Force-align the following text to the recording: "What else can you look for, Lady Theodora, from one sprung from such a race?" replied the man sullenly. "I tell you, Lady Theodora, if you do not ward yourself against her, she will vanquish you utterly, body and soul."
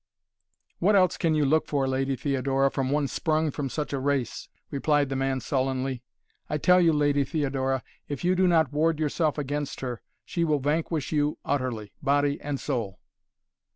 "What 0.79 0.95
else 0.95 1.15
can 1.15 1.35
you 1.35 1.45
look 1.45 1.67
for, 1.67 1.87
Lady 1.87 2.15
Theodora, 2.15 2.71
from 2.71 2.89
one 2.89 3.07
sprung 3.07 3.51
from 3.51 3.69
such 3.69 3.93
a 3.93 3.99
race?" 3.99 4.49
replied 4.71 5.09
the 5.09 5.15
man 5.15 5.39
sullenly. 5.41 6.01
"I 6.49 6.57
tell 6.57 6.81
you, 6.81 6.91
Lady 6.91 7.23
Theodora, 7.23 7.83
if 8.07 8.23
you 8.23 8.33
do 8.33 8.47
not 8.47 8.71
ward 8.73 8.99
yourself 8.99 9.37
against 9.37 9.81
her, 9.81 10.01
she 10.25 10.43
will 10.43 10.57
vanquish 10.59 11.11
you 11.11 11.37
utterly, 11.45 11.93
body 12.01 12.41
and 12.41 12.59
soul." 12.59 12.97